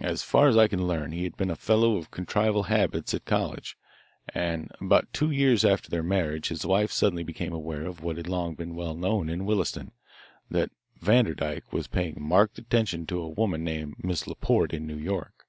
As 0.00 0.22
far 0.22 0.48
as 0.48 0.56
I 0.56 0.66
can 0.66 0.86
learn 0.86 1.12
he 1.12 1.24
had 1.24 1.36
been 1.36 1.50
a 1.50 1.56
fellow 1.56 1.98
of 1.98 2.10
convivial 2.10 2.62
habits 2.68 3.12
at 3.12 3.26
college, 3.26 3.76
and 4.34 4.72
about 4.80 5.12
two 5.12 5.30
years 5.30 5.62
after 5.62 5.90
their 5.90 6.02
marriage 6.02 6.48
his 6.48 6.64
wife 6.64 6.90
suddenly 6.90 7.22
became 7.22 7.52
aware 7.52 7.84
of 7.84 8.02
what 8.02 8.16
had 8.16 8.30
long 8.30 8.54
been 8.54 8.74
well 8.74 8.94
known 8.94 9.28
in 9.28 9.44
Williston, 9.44 9.92
that 10.50 10.70
Vanderdyke 11.02 11.70
was 11.70 11.86
paying 11.86 12.16
marked 12.18 12.58
attention 12.58 13.04
to 13.08 13.20
a 13.20 13.28
woman 13.28 13.62
named 13.62 14.02
Miss 14.02 14.26
Laporte 14.26 14.72
in 14.72 14.86
New 14.86 14.96
York. 14.96 15.46